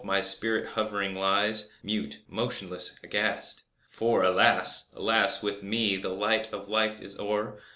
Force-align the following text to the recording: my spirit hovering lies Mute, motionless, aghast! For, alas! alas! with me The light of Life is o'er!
my 0.03 0.19
spirit 0.19 0.69
hovering 0.69 1.13
lies 1.13 1.69
Mute, 1.83 2.17
motionless, 2.27 2.97
aghast! 3.03 3.61
For, 3.87 4.23
alas! 4.23 4.89
alas! 4.95 5.43
with 5.43 5.61
me 5.61 5.95
The 5.95 6.09
light 6.09 6.51
of 6.51 6.67
Life 6.67 6.99
is 6.99 7.19
o'er! 7.19 7.59